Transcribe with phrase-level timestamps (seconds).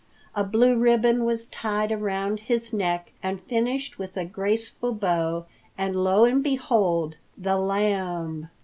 [0.33, 5.45] A blue ribbon was tied around his neck and finished with a graceful bow,
[5.77, 8.49] and, lo and behold, the Lamb!